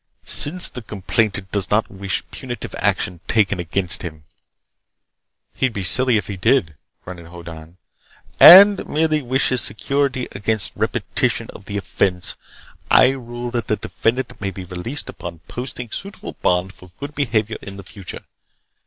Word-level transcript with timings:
Since 0.25 0.69
the 0.69 0.81
complainant 0.81 1.51
does 1.51 1.69
not 1.69 1.91
wish 1.91 2.23
punitive 2.31 2.73
action 2.79 3.19
taken 3.27 3.59
against 3.59 4.01
him—" 4.01 4.23
"He'd 5.55 5.73
be 5.73 5.83
silly 5.83 6.17
if 6.17 6.25
he 6.25 6.37
did," 6.37 6.75
grunted 7.03 7.27
Hoddan. 7.27 7.77
"And 8.39 8.87
merely 8.87 9.21
wishes 9.21 9.61
security 9.61 10.27
against 10.31 10.73
repetition 10.75 11.49
of 11.51 11.65
the 11.65 11.77
offense, 11.77 12.35
I 12.89 13.09
rule 13.11 13.51
that 13.51 13.67
the 13.67 13.75
defendant 13.75 14.41
may 14.41 14.49
be 14.49 14.63
released 14.63 15.07
upon 15.07 15.41
posting 15.47 15.91
suitable 15.91 16.33
bond 16.41 16.73
for 16.73 16.89
good 16.99 17.13
behavior 17.13 17.57
in 17.61 17.77
the 17.77 17.83
future. 17.83 18.23